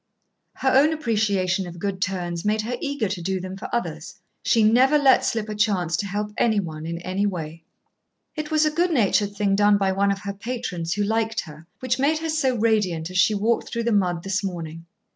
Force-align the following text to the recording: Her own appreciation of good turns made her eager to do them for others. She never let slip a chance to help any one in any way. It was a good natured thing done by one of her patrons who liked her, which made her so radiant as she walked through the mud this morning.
Her 0.55 0.71
own 0.75 0.93
appreciation 0.93 1.67
of 1.67 1.77
good 1.77 2.01
turns 2.01 2.43
made 2.43 2.63
her 2.63 2.75
eager 2.81 3.07
to 3.07 3.21
do 3.21 3.39
them 3.39 3.55
for 3.55 3.69
others. 3.71 4.15
She 4.41 4.63
never 4.63 4.97
let 4.97 5.23
slip 5.23 5.47
a 5.47 5.53
chance 5.53 5.95
to 5.97 6.07
help 6.07 6.31
any 6.39 6.59
one 6.59 6.87
in 6.87 6.97
any 7.03 7.27
way. 7.27 7.65
It 8.35 8.49
was 8.49 8.65
a 8.65 8.71
good 8.71 8.89
natured 8.89 9.35
thing 9.35 9.55
done 9.55 9.77
by 9.77 9.91
one 9.91 10.11
of 10.11 10.21
her 10.21 10.33
patrons 10.33 10.93
who 10.93 11.03
liked 11.03 11.41
her, 11.41 11.67
which 11.81 11.99
made 11.99 12.17
her 12.17 12.29
so 12.29 12.55
radiant 12.57 13.11
as 13.11 13.19
she 13.19 13.35
walked 13.35 13.71
through 13.71 13.83
the 13.83 13.91
mud 13.91 14.23
this 14.23 14.43
morning. 14.43 14.87